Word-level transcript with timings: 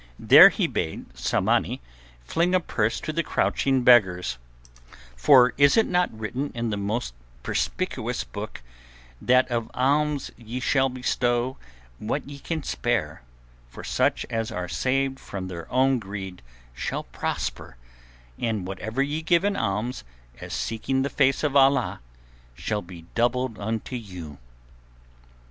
There 0.17 0.49
he 0.49 0.65
bade 0.65 1.13
Tsamanni 1.13 1.79
fling 2.23 2.55
a 2.55 2.59
purse 2.59 2.99
to 3.01 3.13
the 3.13 3.21
crouching 3.21 3.83
beggars—for 3.83 5.53
is 5.59 5.77
it 5.77 5.85
not 5.85 6.09
written 6.11 6.51
in 6.55 6.71
the 6.71 6.75
Most 6.75 7.13
Perspicuous 7.43 8.23
Book 8.23 8.63
that 9.21 9.47
of 9.51 9.69
alms 9.75 10.31
ye 10.37 10.59
shall 10.59 10.89
bestow 10.89 11.57
what 11.99 12.27
ye 12.27 12.39
can 12.39 12.63
spare, 12.63 13.21
for 13.69 13.83
such 13.83 14.25
as 14.31 14.51
are 14.51 14.67
saved 14.67 15.19
from 15.19 15.49
their 15.49 15.71
own 15.71 15.99
greed 15.99 16.41
shall 16.73 17.03
prosper, 17.03 17.77
and 18.39 18.65
whatever 18.65 19.03
ye 19.03 19.21
give 19.21 19.43
in 19.43 19.55
alms, 19.55 20.03
as 20.39 20.51
seeking 20.51 21.03
the 21.03 21.11
face 21.11 21.43
of 21.43 21.55
Allah 21.55 21.99
shall 22.55 22.81
be 22.81 23.05
doubled 23.13 23.59
unto 23.59 23.95
you? 23.95 24.39